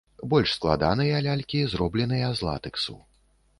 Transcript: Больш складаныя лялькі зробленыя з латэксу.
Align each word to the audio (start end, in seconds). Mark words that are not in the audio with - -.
Больш 0.29 0.53
складаныя 0.59 1.19
лялькі 1.27 1.61
зробленыя 1.75 2.33
з 2.39 2.51
латэксу. 2.51 2.99